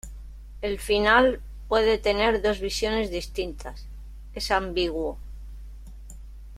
El 0.63 0.79
final 0.79 1.41
puede 1.67 1.99
tener 1.99 2.41
dos 2.41 2.59
visiones 2.59 3.11
distintas, 3.11 3.85
es 4.33 4.49
ambiguo. 4.49 5.19